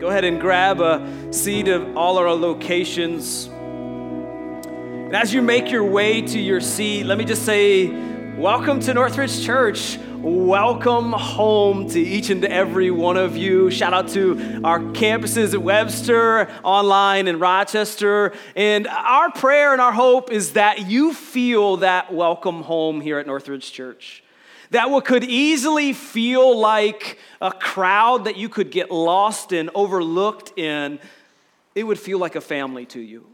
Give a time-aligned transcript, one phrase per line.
[0.00, 3.48] Go ahead and grab a seat of all our locations.
[3.48, 7.88] And as you make your way to your seat, let me just say,
[8.34, 9.98] welcome to Northridge Church.
[10.16, 13.70] Welcome home to each and every one of you.
[13.70, 18.32] Shout out to our campuses at Webster, online in Rochester.
[18.56, 23.26] And our prayer and our hope is that you feel that welcome home here at
[23.26, 24.22] Northridge Church
[24.70, 30.58] that what could easily feel like a crowd that you could get lost in, overlooked
[30.58, 30.98] in,
[31.74, 33.26] it would feel like a family to you.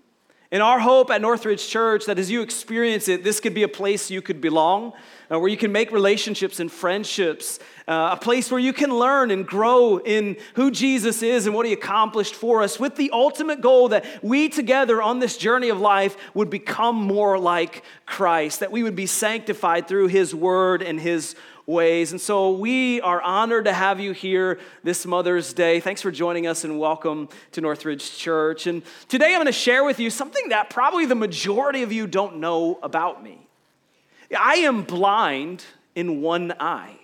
[0.53, 3.69] And our hope at Northridge Church that as you experience it, this could be a
[3.69, 4.93] place you could belong,
[5.31, 9.33] uh, where you can make relationships and friendships, uh, a place where you can learn
[9.33, 13.61] and grow in who Jesus is and what he accomplished for us, with the ultimate
[13.61, 18.71] goal that we together on this journey of life would become more like Christ, that
[18.71, 21.35] we would be sanctified through his word and his
[21.67, 22.13] ways.
[22.13, 25.81] And so we are honored to have you here this Mother's Day.
[25.81, 28.69] Thanks for joining us and welcome to Northridge Church.
[28.69, 32.07] And today I'm going to share with you something that probably the majority of you
[32.07, 33.49] don't know about me.
[34.39, 35.65] I am blind
[35.97, 36.99] in one eye.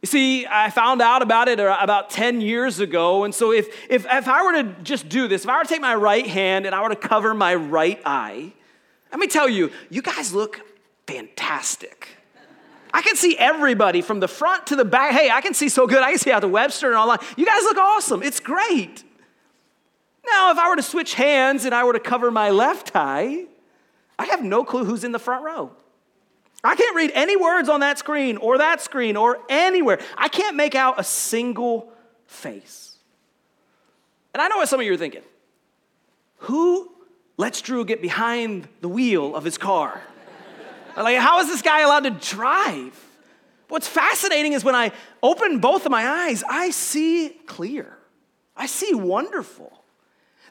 [0.00, 3.24] You see, I found out about it about 10 years ago.
[3.24, 5.68] And so, if, if, if I were to just do this, if I were to
[5.68, 8.52] take my right hand and I were to cover my right eye,
[9.10, 10.60] let me tell you, you guys look
[11.08, 12.15] fantastic.
[12.96, 15.12] I can see everybody from the front to the back.
[15.12, 16.02] Hey, I can see so good.
[16.02, 17.22] I can see out the Webster and all that.
[17.36, 18.22] You guys look awesome.
[18.22, 19.04] It's great.
[20.26, 23.44] Now, if I were to switch hands and I were to cover my left eye,
[24.18, 25.72] I have no clue who's in the front row.
[26.64, 30.00] I can't read any words on that screen or that screen or anywhere.
[30.16, 31.92] I can't make out a single
[32.26, 32.96] face.
[34.32, 35.22] And I know what some of you are thinking.
[36.38, 36.90] Who
[37.36, 40.00] lets Drew get behind the wheel of his car?
[41.02, 42.98] Like, how is this guy allowed to drive?
[43.68, 47.96] What's fascinating is when I open both of my eyes, I see clear.
[48.56, 49.72] I see wonderful.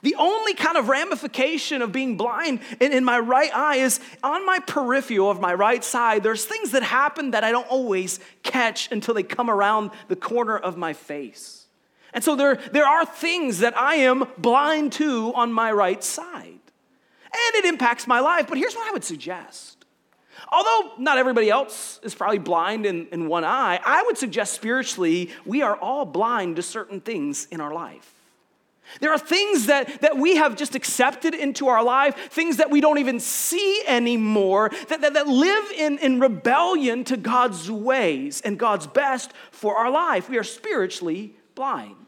[0.01, 4.45] The only kind of ramification of being blind in, in, my right eye is on
[4.45, 8.91] my peripheral of my right side, there's things that happen that I don't always catch
[8.91, 11.65] until they come around the corner of my face.
[12.13, 16.51] And so there, there are things that I am blind to on my right side.
[16.53, 18.47] And it impacts my life.
[18.47, 19.74] But here's what I would suggest.
[20.51, 25.31] Although not everybody else is probably blind in, in one eye, I would suggest spiritually
[25.45, 28.11] we are all blind to certain things in our life.
[28.99, 32.81] There are things that, that we have just accepted into our life, things that we
[32.81, 38.59] don't even see anymore, that, that, that live in, in rebellion to God's ways and
[38.59, 40.29] God's best for our life.
[40.29, 42.04] We are spiritually blind.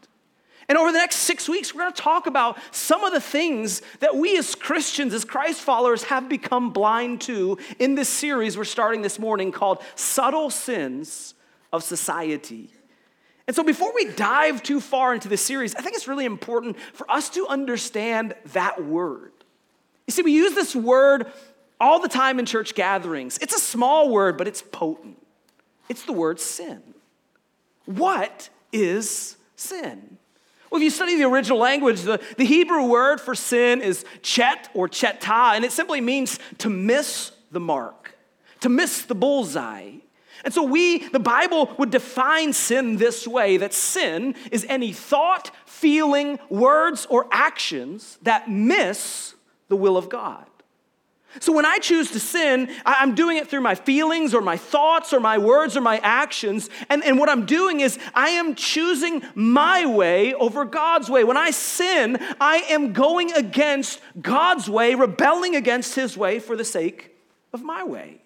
[0.70, 3.82] And over the next six weeks, we're going to talk about some of the things
[4.02, 8.66] that we as Christians, as Christ followers, have become blind to in this series we're
[8.66, 11.36] starting this morning called Subtle Sins
[11.72, 12.70] of Society.
[13.48, 16.78] And so, before we dive too far into this series, I think it's really important
[16.94, 19.32] for us to understand that word.
[20.06, 21.32] You see, we use this word
[21.80, 23.38] all the time in church gatherings.
[23.38, 25.18] It's a small word, but it's potent.
[25.88, 26.82] It's the word sin.
[27.86, 30.18] What is sin?
[30.70, 34.70] Well, if you study the original language, the, the Hebrew word for sin is chet
[34.74, 38.18] or cheta, and it simply means to miss the mark,
[38.62, 39.92] to miss the bullseye.
[40.44, 45.52] And so we, the Bible would define sin this way that sin is any thought,
[45.66, 49.36] feeling, words, or actions that miss
[49.70, 50.46] the will of God.
[51.40, 55.14] So when I choose to sin, I'm doing it through my feelings or my thoughts
[55.14, 56.70] or my words or my actions.
[56.90, 61.24] And, and what I'm doing is I am choosing my way over God's way.
[61.24, 66.66] When I sin, I am going against God's way, rebelling against his way for the
[66.66, 67.16] sake
[67.54, 68.22] of my way.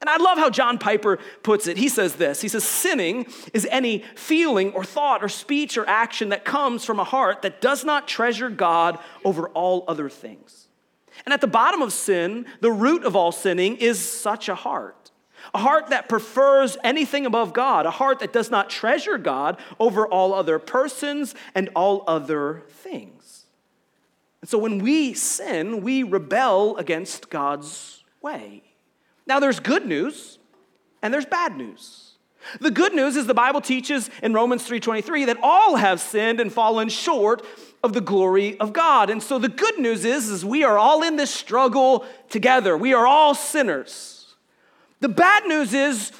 [0.00, 1.78] And I love how John Piper puts it.
[1.78, 6.30] He says this He says, Sinning is any feeling or thought or speech or action
[6.30, 10.63] that comes from a heart that does not treasure God over all other things.
[11.24, 15.10] And at the bottom of sin, the root of all sinning is such a heart.
[15.52, 20.06] A heart that prefers anything above God, a heart that does not treasure God over
[20.06, 23.46] all other persons and all other things.
[24.40, 28.62] And so when we sin, we rebel against God's way.
[29.26, 30.38] Now, there's good news
[31.02, 32.03] and there's bad news.
[32.60, 36.52] The good news is the Bible teaches in Romans 3:23 that all have sinned and
[36.52, 37.44] fallen short
[37.82, 39.10] of the glory of God.
[39.10, 42.76] And so the good news is, is we are all in this struggle together.
[42.76, 44.34] We are all sinners.
[45.00, 46.12] The bad news is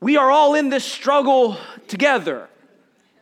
[0.00, 2.48] we are all in this struggle together.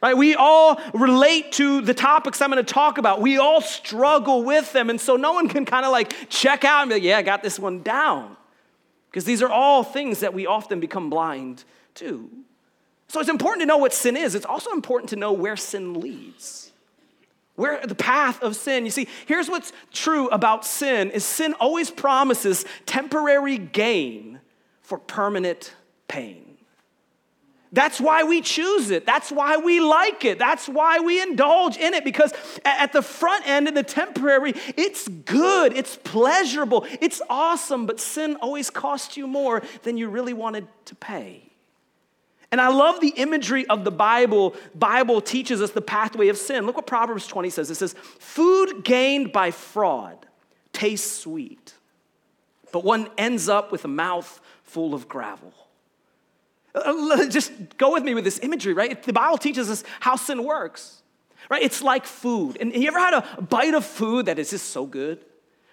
[0.02, 0.16] Right?
[0.16, 3.22] We all relate to the topics I'm going to talk about.
[3.22, 4.90] We all struggle with them.
[4.90, 7.22] And so no one can kind of like check out and be like, yeah, I
[7.22, 8.36] got this one down.
[9.10, 11.64] Because these are all things that we often become blind
[11.96, 12.30] to.
[13.08, 14.34] So it's important to know what sin is.
[14.34, 16.72] It's also important to know where sin leads.
[17.56, 18.84] Where the path of sin.
[18.84, 24.40] You see, here's what's true about sin is sin always promises temporary gain
[24.82, 25.74] for permanent
[26.08, 26.54] pain.
[27.74, 29.04] That's why we choose it.
[29.04, 30.38] That's why we like it.
[30.38, 32.32] That's why we indulge in it because
[32.64, 38.36] at the front end, in the temporary, it's good, it's pleasurable, it's awesome, but sin
[38.36, 41.50] always costs you more than you really wanted to pay.
[42.54, 44.54] And I love the imagery of the Bible.
[44.76, 46.66] Bible teaches us the pathway of sin.
[46.66, 47.68] Look what Proverbs 20 says.
[47.68, 50.24] It says, "Food gained by fraud
[50.72, 51.74] tastes sweet,
[52.70, 55.52] but one ends up with a mouth full of gravel."
[56.76, 59.02] Uh, just go with me with this imagery, right?
[59.02, 61.02] The Bible teaches us how sin works,
[61.50, 61.60] right?
[61.60, 62.56] It's like food.
[62.60, 65.18] And you ever had a bite of food that is just so good?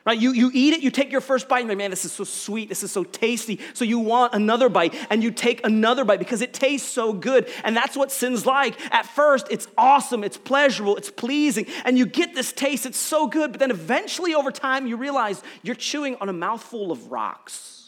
[0.05, 0.17] Right?
[0.17, 2.11] You, you eat it, you take your first bite, and you're like, man, this is
[2.11, 3.59] so sweet, this is so tasty.
[3.73, 7.47] So you want another bite, and you take another bite because it tastes so good.
[7.63, 8.79] And that's what sin's like.
[8.93, 13.27] At first, it's awesome, it's pleasurable, it's pleasing, and you get this taste, it's so
[13.27, 13.51] good.
[13.51, 17.80] But then eventually, over time, you realize you're chewing on a mouthful of rocks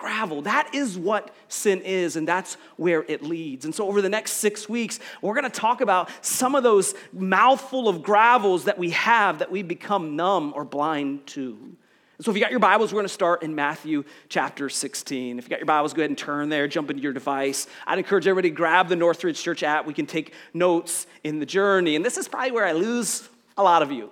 [0.00, 0.42] gravel.
[0.42, 3.64] That is what sin is, and that's where it leads.
[3.64, 7.88] And so, over the next six weeks, we're gonna talk about some of those mouthful
[7.88, 11.76] of gravels that we have that we become numb or blind to.
[12.20, 15.38] So, if you got your Bibles, we're gonna start in Matthew chapter 16.
[15.38, 17.66] If you got your Bibles, go ahead and turn there, jump into your device.
[17.86, 19.86] I'd encourage everybody to grab the Northridge Church app.
[19.86, 21.94] We can take notes in the journey.
[21.94, 24.10] And this is probably where I lose a lot of you.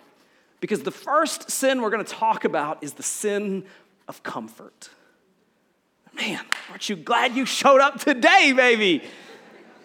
[0.60, 3.64] Because the first sin we're gonna talk about is the sin
[4.06, 4.90] of comfort.
[6.18, 9.04] Man, aren't you glad you showed up today, baby?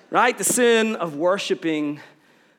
[0.09, 0.35] Right?
[0.35, 1.99] The sin of worshiping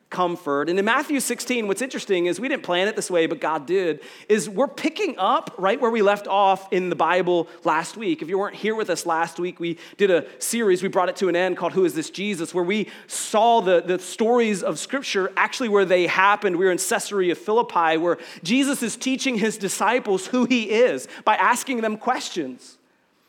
[0.09, 0.69] comfort.
[0.69, 3.65] And in Matthew 16, what's interesting is we didn't plan it this way, but God
[3.65, 3.99] did,
[4.29, 8.21] is we're picking up right where we left off in the Bible last week.
[8.21, 11.17] If you weren't here with us last week, we did a series, we brought it
[11.17, 14.79] to an end called Who is This Jesus, where we saw the, the stories of
[14.79, 16.55] Scripture actually where they happened.
[16.55, 21.35] We were in Caesarea Philippi, where Jesus is teaching his disciples who he is by
[21.35, 22.77] asking them questions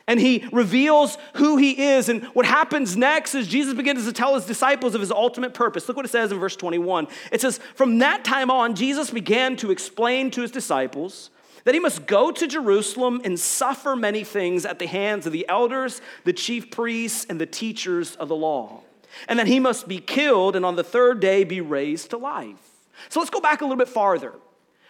[0.06, 2.08] and he reveals who he is.
[2.08, 5.88] And what happens next is Jesus begins to tell his disciples of his ultimate purpose.
[5.88, 7.08] Look what it says in verse 21.
[7.32, 11.30] It says, From that time on, Jesus began to explain to his disciples
[11.64, 15.48] that he must go to Jerusalem and suffer many things at the hands of the
[15.48, 18.82] elders, the chief priests, and the teachers of the law,
[19.28, 22.60] and that he must be killed and on the third day be raised to life.
[23.08, 24.34] So let's go back a little bit farther.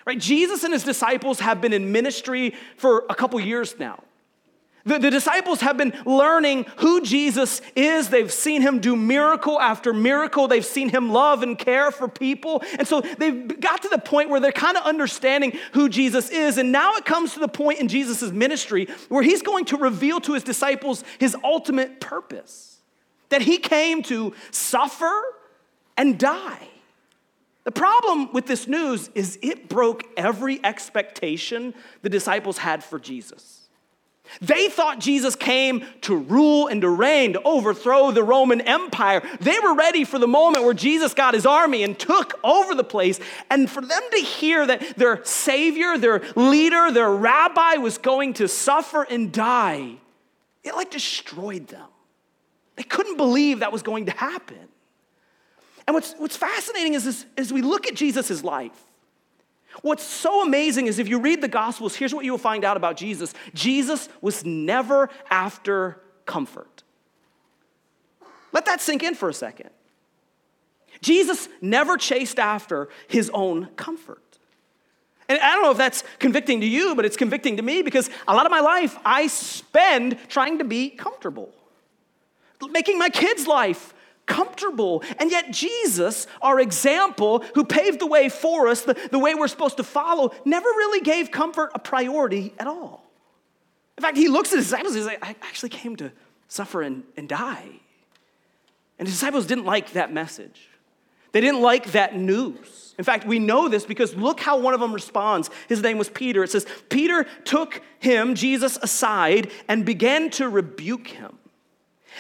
[0.05, 0.19] Right?
[0.19, 4.05] Jesus and his disciples have been in ministry for a couple years now.
[4.87, 8.09] The, the, disciples have been learning who Jesus is.
[8.09, 10.47] They've seen him do miracle after miracle.
[10.47, 12.63] They've seen him love and care for people.
[12.79, 16.57] And so they've got to the point where they're kind of understanding who Jesus is.
[16.57, 20.21] And now it comes to the point in Jesus' ministry where he's going to reveal
[20.21, 22.81] to his disciples his ultimate purpose
[23.31, 25.21] that he came to suffer
[25.97, 26.69] and die.
[27.65, 33.66] The problem with this news is it broke every expectation the disciples had for Jesus.
[34.41, 39.23] They thought Jesus came to rule and to reign, to overthrow the Roman Empire.
[39.41, 42.85] They were ready for the moment where Jesus got his army and took over the
[42.85, 43.21] place.
[43.51, 48.49] And for them to hear that their Savior, their leader, their rabbi was going to
[48.49, 49.97] suffer and die,
[50.65, 51.89] it like destroyed them.
[52.77, 54.69] They couldn't believe that was going to happen.
[55.87, 58.86] And what's, what's fascinating is, is as we look at Jesus' life,
[59.83, 62.77] What's so amazing is if you read the Gospels, here's what you will find out
[62.77, 66.83] about Jesus Jesus was never after comfort.
[68.53, 69.71] Let that sink in for a second.
[71.03, 74.23] Jesus never chased after his own comfort.
[75.29, 78.09] And I don't know if that's convicting to you, but it's convicting to me because
[78.29, 81.53] a lot of my life I spend trying to be comfortable,
[82.71, 83.93] making my kids' life
[84.27, 85.03] comfortable.
[85.19, 89.49] And yet, Jesus, our example, who paved the way for us, the, the way we're
[89.49, 93.05] supposed to follow, never really gave comfort a priority at all.
[93.97, 96.13] In fact, he looks at his disciples and he's like, I actually came to
[96.49, 97.69] suffer and, and die.
[98.99, 100.69] And his disciples didn't like that message.
[101.33, 102.95] They didn't like that news.
[102.99, 105.51] In fact, we know this because look how one of them responds.
[105.69, 106.43] His name was Peter.
[106.43, 111.39] It says, Peter took him, Jesus, aside and began to rebuke him.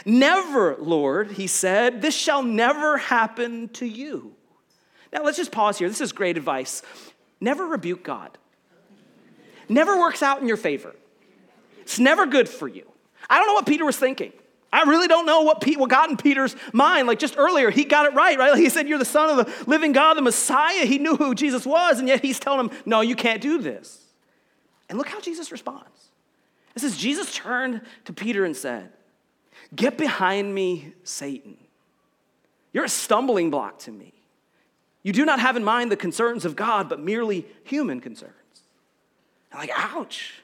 [0.04, 4.34] Never, Lord, he said, this shall never happen to you.
[5.12, 5.88] Now, let's just pause here.
[5.88, 6.82] This is great advice.
[7.40, 8.36] Never rebuke God,
[9.68, 10.94] never works out in your favor.
[11.80, 12.84] It's never good for you.
[13.30, 14.32] I don't know what Peter was thinking.
[14.72, 17.06] I really don't know what, Pete, what got in Peter's mind.
[17.06, 18.50] Like just earlier, he got it right, right?
[18.50, 20.84] Like he said, You're the Son of the living God, the Messiah.
[20.84, 24.04] He knew who Jesus was, and yet he's telling him, No, you can't do this.
[24.88, 26.10] And look how Jesus responds.
[26.74, 28.90] It says, Jesus turned to Peter and said,
[29.74, 31.56] Get behind me, Satan.
[32.72, 34.12] You're a stumbling block to me.
[35.02, 38.32] You do not have in mind the concerns of God, but merely human concerns.
[39.54, 40.34] Like, ouch.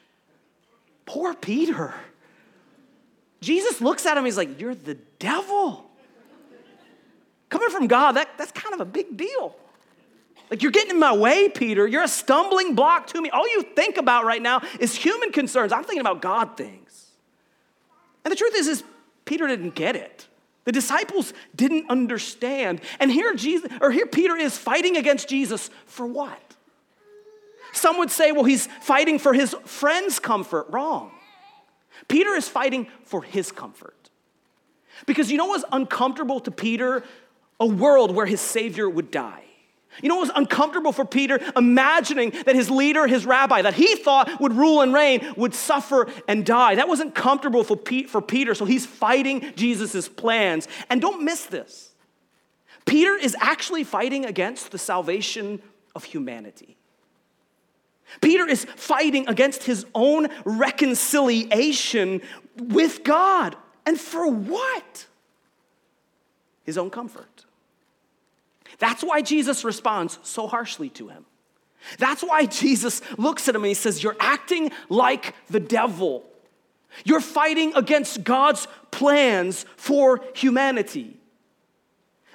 [1.04, 1.94] Poor Peter.
[3.40, 5.90] Jesus looks at him, he's like, You're the devil.
[7.48, 9.54] Coming from God, that, that's kind of a big deal.
[10.48, 11.86] Like, you're getting in my way, Peter.
[11.86, 13.30] You're a stumbling block to me.
[13.30, 15.72] All you think about right now is human concerns.
[15.72, 17.10] I'm thinking about God things.
[18.24, 18.84] And the truth is, is
[19.24, 20.26] Peter didn't get it.
[20.64, 22.80] The disciples didn't understand.
[23.00, 26.40] And here Jesus, or here Peter is fighting against Jesus for what?
[27.72, 30.66] Some would say, well, he's fighting for his friend's comfort.
[30.70, 31.10] Wrong.
[32.08, 34.10] Peter is fighting for his comfort.
[35.06, 37.02] Because you know what's uncomfortable to Peter?
[37.58, 39.44] A world where his Savior would die.
[40.00, 41.38] You know what was uncomfortable for Peter?
[41.54, 46.10] Imagining that his leader, his rabbi, that he thought would rule and reign, would suffer
[46.26, 46.76] and die.
[46.76, 47.76] That wasn't comfortable for,
[48.08, 50.66] for Peter, so he's fighting Jesus' plans.
[50.88, 51.90] And don't miss this
[52.86, 55.60] Peter is actually fighting against the salvation
[55.94, 56.76] of humanity.
[58.20, 62.20] Peter is fighting against his own reconciliation
[62.56, 63.56] with God.
[63.86, 65.06] And for what?
[66.64, 67.31] His own comfort.
[68.82, 71.24] That's why Jesus responds so harshly to him.
[71.98, 76.24] That's why Jesus looks at him and he says, You're acting like the devil.
[77.04, 81.16] You're fighting against God's plans for humanity.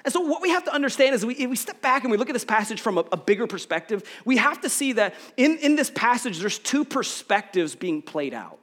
[0.06, 2.30] And so, what we have to understand is we, we step back and we look
[2.30, 5.76] at this passage from a, a bigger perspective, we have to see that in, in
[5.76, 8.58] this passage, there's two perspectives being played out.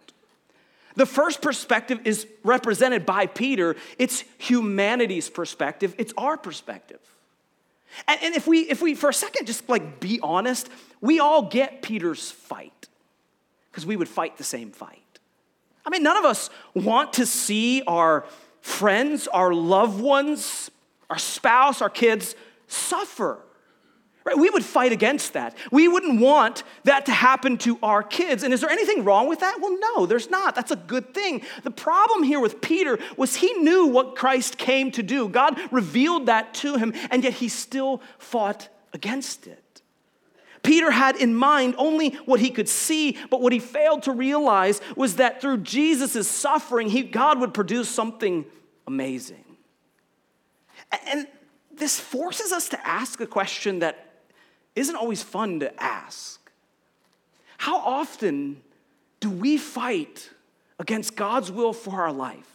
[0.96, 7.00] The first perspective is represented by Peter, it's humanity's perspective, it's our perspective.
[8.08, 10.70] And, and if we, if we, for a second, just like be honest,
[11.02, 12.88] we all get Peter's fight
[13.72, 15.02] because we would fight the same fight.
[15.86, 18.26] I mean, none of us want to see our
[18.62, 20.72] friends, our loved ones,
[21.10, 22.36] our spouse, our kids
[22.68, 23.40] suffer.
[24.26, 24.38] Right?
[24.38, 25.56] We would fight against that.
[25.72, 28.42] We wouldn't want that to happen to our kids.
[28.42, 29.62] And is there anything wrong with that?
[29.62, 30.56] Well, no, there's not.
[30.56, 31.44] That's a good thing.
[31.64, 35.30] The problem here with Peter was he knew what Christ came to do.
[35.30, 39.62] God revealed that to him, and yet he still fought against it.
[40.64, 44.82] Peter had in mind only what he could see, but what he failed to realize
[44.96, 48.46] was that through Jesus' suffering, he, God would produce something
[48.88, 49.46] amazing.
[51.08, 51.28] And
[51.72, 54.05] this forces us to ask a question that
[54.76, 56.40] isn't always fun to ask.
[57.58, 58.62] How often
[59.20, 60.30] do we fight
[60.80, 62.50] against God's will for our life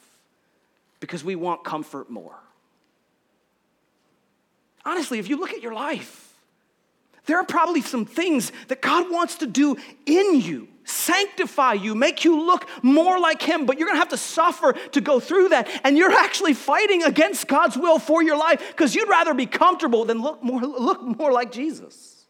[1.00, 2.36] because we want comfort more?
[4.84, 6.29] Honestly, if you look at your life,
[7.30, 12.24] there are probably some things that God wants to do in you sanctify you, make
[12.24, 15.68] you look more like Him, but you're gonna have to suffer to go through that.
[15.84, 20.04] And you're actually fighting against God's will for your life because you'd rather be comfortable
[20.04, 22.24] than look more, look more like Jesus.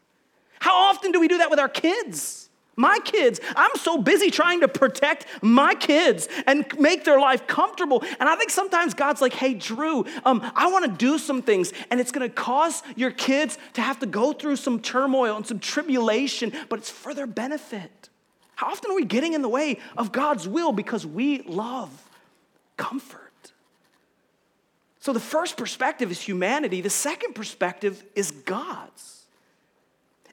[0.59, 2.40] How often do we do that with our kids?
[2.75, 3.39] My kids.
[3.55, 8.03] I'm so busy trying to protect my kids and make their life comfortable.
[8.19, 11.73] And I think sometimes God's like, hey, Drew, um, I want to do some things,
[11.89, 15.45] and it's going to cause your kids to have to go through some turmoil and
[15.45, 18.09] some tribulation, but it's for their benefit.
[18.55, 21.89] How often are we getting in the way of God's will because we love
[22.77, 23.19] comfort?
[24.99, 29.20] So the first perspective is humanity, the second perspective is God's.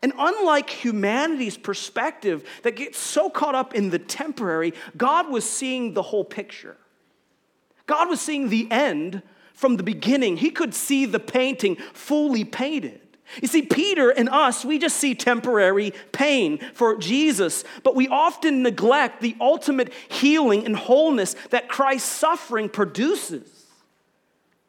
[0.03, 5.95] And unlike humanity's perspective that gets so caught up in the temporary, God was seeing
[5.95, 6.77] the whole picture.
[7.87, 9.23] God was seeing the end
[9.55, 10.37] from the beginning.
[10.37, 13.01] He could see the painting fully painted.
[13.43, 18.63] You see, Peter and us, we just see temporary pain for Jesus, but we often
[18.63, 23.67] neglect the ultimate healing and wholeness that Christ's suffering produces.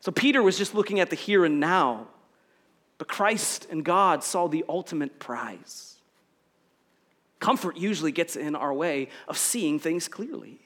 [0.02, 2.08] So Peter was just looking at the here and now,
[3.00, 5.96] but Christ and God saw the ultimate prize.
[7.40, 10.60] Comfort usually gets in our way of seeing things clearly.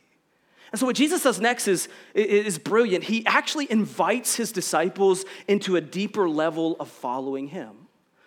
[0.72, 3.04] And so, what Jesus does next is, is brilliant.
[3.04, 7.72] He actually invites his disciples into a deeper level of following him.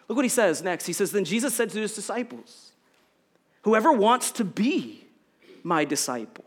[0.07, 0.87] Look what he says next.
[0.87, 2.71] He says, Then Jesus said to his disciples,
[3.63, 5.05] Whoever wants to be
[5.65, 6.45] my disciple.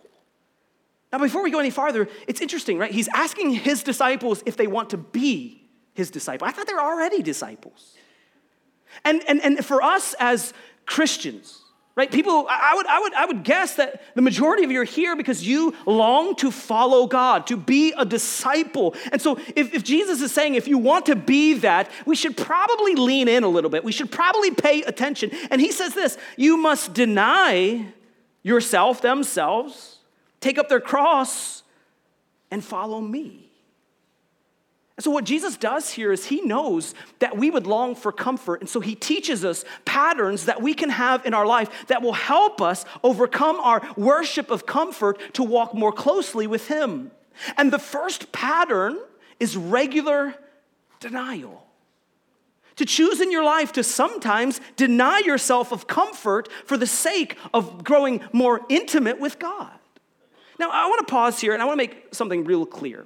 [1.11, 2.91] Now, before we go any farther, it's interesting, right?
[2.91, 5.58] He's asking his disciples if they want to be
[5.99, 6.47] his disciple.
[6.47, 7.93] I thought they were already disciples.
[9.03, 10.53] And, and, and for us as
[10.85, 11.61] Christians,
[11.95, 12.09] right?
[12.09, 15.17] People, I would, I, would, I would guess that the majority of you are here
[15.17, 18.95] because you long to follow God, to be a disciple.
[19.11, 22.37] And so, if, if Jesus is saying, if you want to be that, we should
[22.37, 23.83] probably lean in a little bit.
[23.83, 25.31] We should probably pay attention.
[25.51, 27.85] And he says this you must deny
[28.41, 29.97] yourself, themselves,
[30.39, 31.63] take up their cross,
[32.49, 33.48] and follow me.
[34.99, 38.59] And so, what Jesus does here is he knows that we would long for comfort.
[38.59, 42.11] And so, he teaches us patterns that we can have in our life that will
[42.11, 47.11] help us overcome our worship of comfort to walk more closely with him.
[47.55, 48.99] And the first pattern
[49.39, 50.35] is regular
[50.99, 51.65] denial.
[52.75, 57.85] To choose in your life to sometimes deny yourself of comfort for the sake of
[57.85, 59.71] growing more intimate with God.
[60.59, 63.05] Now, I want to pause here and I want to make something real clear.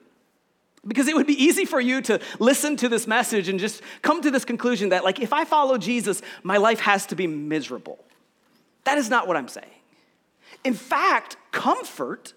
[0.86, 4.22] Because it would be easy for you to listen to this message and just come
[4.22, 8.04] to this conclusion that, like, if I follow Jesus, my life has to be miserable.
[8.84, 9.68] That is not what I'm saying.
[10.64, 12.34] In fact, comfort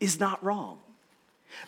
[0.00, 0.78] is not wrong.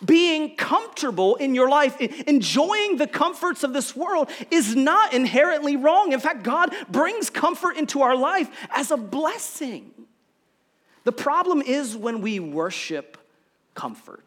[0.03, 6.11] Being comfortable in your life, enjoying the comforts of this world, is not inherently wrong.
[6.11, 9.91] In fact, God brings comfort into our life as a blessing.
[11.05, 13.17] The problem is when we worship
[13.75, 14.23] comfort.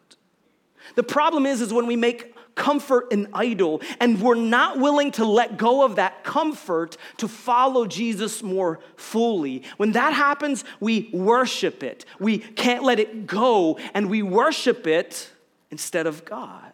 [0.95, 5.25] The problem is, is when we make comfort an idol and we're not willing to
[5.25, 9.63] let go of that comfort to follow Jesus more fully.
[9.77, 12.05] When that happens, we worship it.
[12.19, 15.29] We can't let it go and we worship it
[15.69, 16.71] instead of God.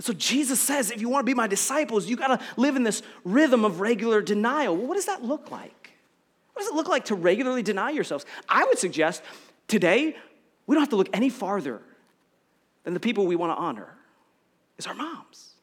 [0.00, 2.82] So Jesus says, if you want to be my disciples, you got to live in
[2.82, 4.76] this rhythm of regular denial.
[4.76, 5.90] Well, what does that look like?
[6.52, 8.24] What does it look like to regularly deny yourselves?
[8.48, 9.22] I would suggest
[9.68, 10.16] today
[10.66, 11.80] we don't have to look any farther
[12.86, 13.88] than the people we want to honor
[14.78, 15.54] is our moms.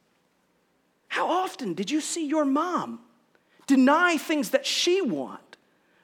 [1.07, 2.99] How often did you see your mom
[3.65, 5.55] deny things that she want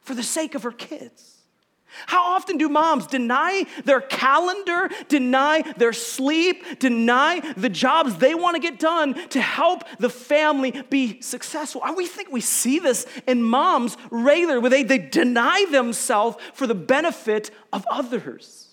[0.02, 1.42] for the sake of her kids?
[2.06, 8.56] How often do moms deny their calendar, deny their sleep, deny the jobs they want
[8.56, 11.82] to get done to help the family be successful?
[11.98, 16.76] We think we see this in moms regularly, where they, they deny themselves for the
[16.76, 18.69] benefit of others.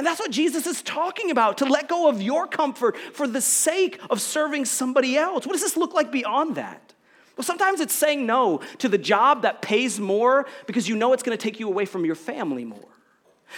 [0.00, 3.42] And that's what Jesus is talking about to let go of your comfort for the
[3.42, 5.44] sake of serving somebody else.
[5.44, 6.94] What does this look like beyond that?
[7.36, 11.22] Well, sometimes it's saying no to the job that pays more because you know it's
[11.22, 12.88] going to take you away from your family more.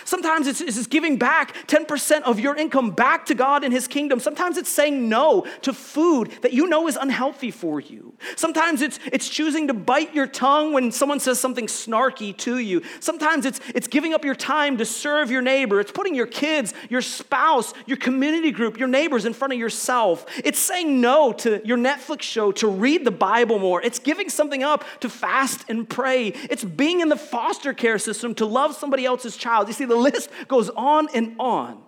[0.05, 4.21] Sometimes it's, it's giving back 10% of your income back to God in His kingdom.
[4.21, 8.15] Sometimes it's saying no to food that you know is unhealthy for you.
[8.37, 12.83] Sometimes it's, it's choosing to bite your tongue when someone says something snarky to you.
[13.01, 15.81] Sometimes it's, it's giving up your time to serve your neighbor.
[15.81, 20.27] It's putting your kids, your spouse, your community group, your neighbors in front of yourself.
[20.45, 23.83] It's saying no to your Netflix show to read the Bible more.
[23.83, 26.29] It's giving something up to fast and pray.
[26.29, 29.69] It's being in the foster care system to love somebody else's child.
[29.69, 31.83] You see, see, the list goes on and on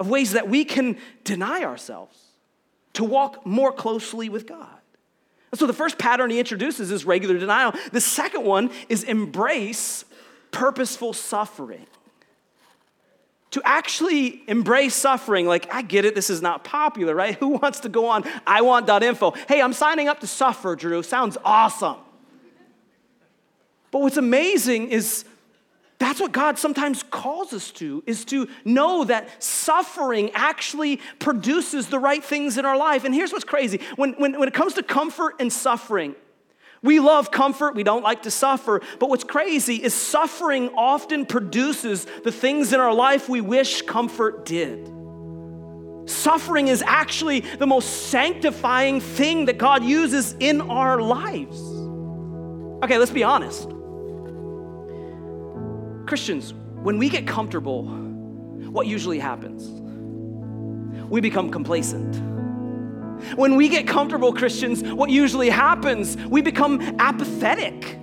[0.00, 2.18] of ways that we can deny ourselves
[2.94, 4.68] to walk more closely with God.
[5.50, 7.74] And so the first pattern he introduces is regular denial.
[7.92, 10.04] The second one is embrace
[10.50, 11.86] purposeful suffering.
[13.52, 17.34] To actually embrace suffering, like, I get it, this is not popular, right?
[17.40, 19.32] Who wants to go on I want.info?
[19.46, 21.02] Hey, I'm signing up to suffer, Drew.
[21.02, 21.96] Sounds awesome.
[23.90, 25.26] But what's amazing is
[26.02, 31.98] that's what God sometimes calls us to, is to know that suffering actually produces the
[31.98, 33.04] right things in our life.
[33.04, 36.14] And here's what's crazy when, when, when it comes to comfort and suffering,
[36.82, 38.80] we love comfort, we don't like to suffer.
[38.98, 44.44] But what's crazy is suffering often produces the things in our life we wish comfort
[44.44, 44.90] did.
[46.08, 51.60] Suffering is actually the most sanctifying thing that God uses in our lives.
[52.82, 53.68] Okay, let's be honest.
[56.06, 59.68] Christians, when we get comfortable, what usually happens?
[61.08, 62.16] We become complacent.
[63.36, 66.16] When we get comfortable, Christians, what usually happens?
[66.16, 67.98] We become apathetic.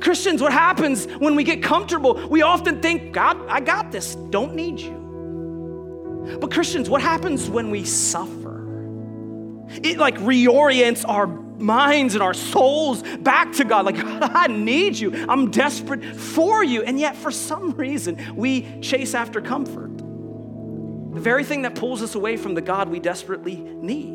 [0.00, 2.14] Christians, what happens when we get comfortable?
[2.28, 6.38] We often think, God, I got this, don't need you.
[6.40, 8.35] But Christians, what happens when we suffer?
[9.68, 13.86] It like reorients our minds and our souls back to God.
[13.86, 15.26] Like, I need you.
[15.28, 16.82] I'm desperate for you.
[16.82, 19.96] And yet, for some reason, we chase after comfort.
[19.96, 24.12] The very thing that pulls us away from the God we desperately need.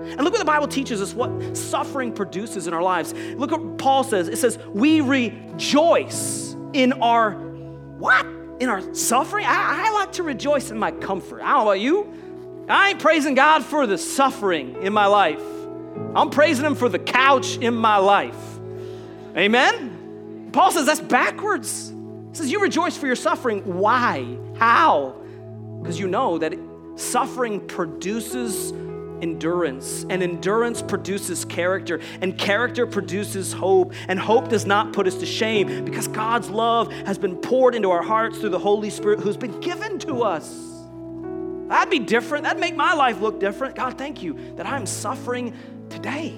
[0.00, 3.12] And look what the Bible teaches us what suffering produces in our lives.
[3.12, 4.28] Look what Paul says.
[4.28, 8.24] It says, We rejoice in our what?
[8.60, 9.44] In our suffering?
[9.46, 11.42] I, I like to rejoice in my comfort.
[11.42, 12.29] I don't know about you.
[12.70, 15.42] I ain't praising God for the suffering in my life.
[16.14, 18.36] I'm praising Him for the couch in my life.
[19.36, 20.50] Amen?
[20.52, 21.90] Paul says that's backwards.
[22.30, 23.62] He says, You rejoice for your suffering.
[23.78, 24.36] Why?
[24.56, 25.16] How?
[25.80, 26.54] Because you know that
[26.96, 28.72] suffering produces
[29.22, 35.16] endurance, and endurance produces character, and character produces hope, and hope does not put us
[35.16, 39.20] to shame because God's love has been poured into our hearts through the Holy Spirit
[39.20, 40.69] who's been given to us.
[41.70, 42.42] That'd be different.
[42.42, 43.76] That'd make my life look different.
[43.76, 45.56] God, thank you that I'm suffering
[45.88, 46.30] today.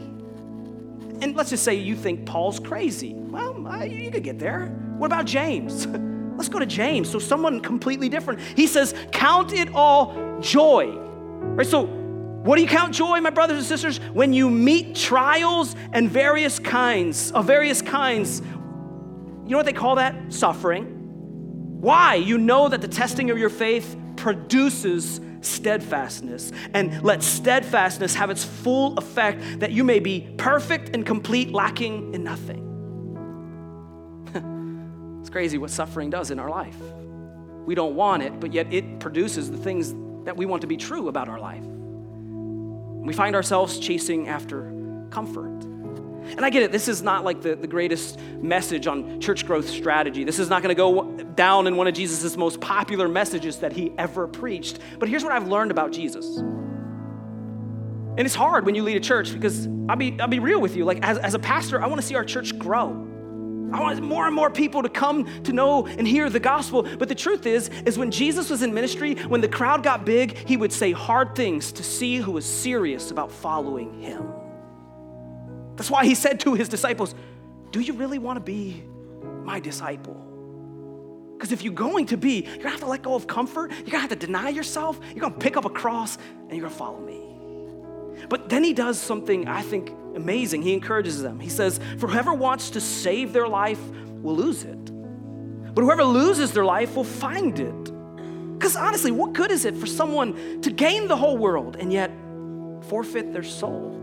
[1.23, 3.15] And let's just say you think Paul's crazy.
[3.15, 4.67] Well, you could get there.
[4.99, 5.87] What about James?
[6.37, 7.11] Let's go to James.
[7.11, 8.41] So, someone completely different.
[8.41, 10.89] He says, Count it all joy.
[10.97, 11.67] Right?
[11.67, 13.99] So, what do you count joy, my brothers and sisters?
[14.13, 18.41] When you meet trials and various kinds, of various kinds.
[18.41, 20.33] You know what they call that?
[20.33, 20.87] Suffering.
[21.81, 22.17] Why?
[22.17, 26.53] You know that the testing of your faith produces steadfastness.
[26.75, 32.15] And let steadfastness have its full effect that you may be perfect and complete, lacking
[32.15, 32.63] in nothing.
[35.21, 36.77] it's crazy what suffering does in our life.
[37.67, 39.93] We don't want it, but yet it produces the things
[40.25, 41.65] that we want to be true about our life.
[41.65, 44.73] We find ourselves chasing after
[45.11, 45.72] comfort.
[46.25, 49.69] And I get it, this is not like the, the greatest message on church growth
[49.69, 50.25] strategy.
[50.25, 53.73] This is not going to go down in one of Jesus' most popular messages that
[53.73, 54.79] he ever preached.
[54.99, 56.39] But here's what I've learned about Jesus.
[58.15, 60.77] And it's hard when you lead a church because I'll be, I'll be real with
[60.77, 60.85] you.
[60.85, 63.09] Like, as, as a pastor, I want to see our church grow.
[63.73, 66.83] I want more and more people to come to know and hear the gospel.
[66.83, 70.37] But the truth is, is when Jesus was in ministry, when the crowd got big,
[70.47, 74.42] he would say hard things to see who was serious about following him.
[75.77, 77.15] That's why he said to his disciples,
[77.71, 78.83] Do you really want to be
[79.45, 80.29] my disciple?
[81.37, 83.87] Because if you're going to be, you're gonna have to let go of comfort, you're
[83.87, 87.01] gonna have to deny yourself, you're gonna pick up a cross, and you're gonna follow
[87.01, 87.21] me.
[88.29, 90.63] But then he does something I think amazing.
[90.63, 91.41] He encourages them.
[91.41, 93.81] He says, For whoever wants to save their life
[94.23, 94.85] will lose it,
[95.75, 97.85] but whoever loses their life will find it.
[98.59, 102.13] Because honestly, what good is it for someone to gain the whole world and yet
[102.83, 104.02] forfeit their soul?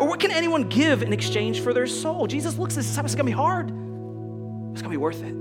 [0.00, 2.26] Or what can anyone give in exchange for their soul?
[2.26, 3.68] Jesus looks at this it's gonna be hard.
[4.72, 5.34] It's gonna be worth it.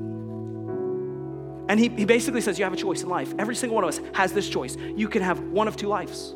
[1.70, 3.34] And he, he basically says, You have a choice in life.
[3.40, 4.76] Every single one of us has this choice.
[4.98, 6.36] You can have one of two lives.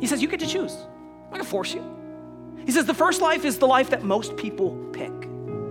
[0.00, 0.72] He says, You get to choose.
[0.72, 1.84] I'm not gonna force you.
[2.64, 5.12] He says, The first life is the life that most people pick.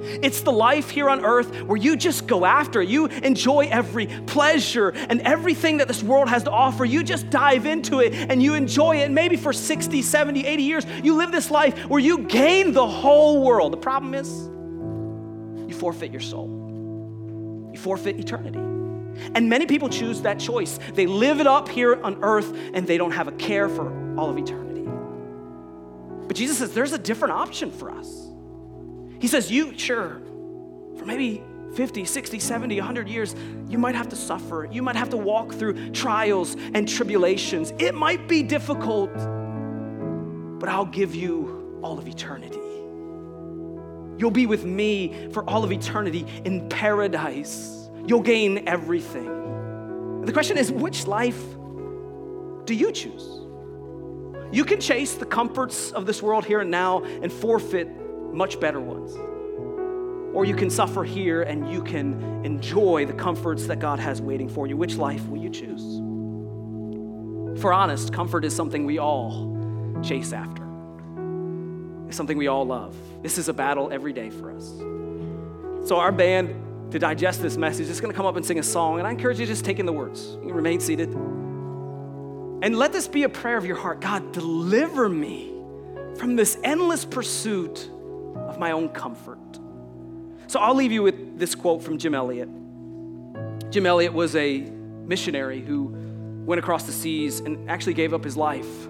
[0.01, 2.81] It's the life here on earth where you just go after.
[2.81, 2.89] it.
[2.89, 6.85] You enjoy every pleasure and everything that this world has to offer.
[6.85, 9.05] You just dive into it and you enjoy it.
[9.05, 12.87] And maybe for 60, 70, 80 years, you live this life where you gain the
[12.87, 13.73] whole world.
[13.73, 14.29] The problem is,
[15.69, 18.59] you forfeit your soul, you forfeit eternity.
[19.35, 20.79] And many people choose that choice.
[20.93, 24.29] They live it up here on earth and they don't have a care for all
[24.29, 24.89] of eternity.
[26.27, 28.27] But Jesus says there's a different option for us.
[29.21, 30.19] He says, You, sure,
[30.97, 31.43] for maybe
[31.75, 33.35] 50, 60, 70, 100 years,
[33.69, 34.67] you might have to suffer.
[34.69, 37.71] You might have to walk through trials and tribulations.
[37.77, 39.13] It might be difficult,
[40.59, 42.57] but I'll give you all of eternity.
[44.17, 47.89] You'll be with me for all of eternity in paradise.
[48.05, 50.25] You'll gain everything.
[50.25, 51.41] The question is which life
[52.65, 53.37] do you choose?
[54.51, 57.87] You can chase the comforts of this world here and now and forfeit
[58.33, 59.15] much better ones.
[60.33, 64.47] Or you can suffer here and you can enjoy the comforts that God has waiting
[64.47, 64.77] for you.
[64.77, 65.99] Which life will you choose?
[67.61, 70.63] For honest, comfort is something we all chase after.
[72.07, 72.95] It's something we all love.
[73.21, 74.67] This is a battle every day for us.
[75.87, 78.63] So, our band, to digest this message, is going to come up and sing a
[78.63, 80.37] song, and I encourage you to just take in the words.
[80.43, 81.09] You remain seated.
[82.63, 85.53] And let this be a prayer of your heart God, deliver me
[86.17, 87.89] from this endless pursuit
[88.61, 89.39] my own comfort.
[90.47, 92.47] So I'll leave you with this quote from Jim Elliot.
[93.71, 95.87] Jim Elliot was a missionary who
[96.45, 98.87] went across the seas and actually gave up his life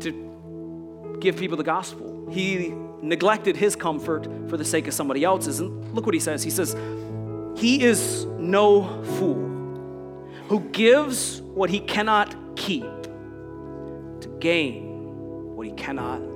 [0.00, 2.28] to give people the gospel.
[2.30, 5.60] He neglected his comfort for the sake of somebody else's.
[5.60, 6.42] And look what he says.
[6.42, 6.76] He says,
[7.56, 9.48] He is no fool
[10.48, 16.31] who gives what he cannot keep to gain what he cannot